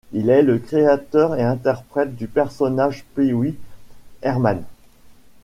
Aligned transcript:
Il 0.13 0.31
est 0.31 0.41
le 0.41 0.57
créateur 0.57 1.35
et 1.35 1.43
interprète 1.43 2.15
du 2.15 2.27
personnage 2.27 3.05
Pee-wee 3.13 3.53
Herman. 4.23 4.63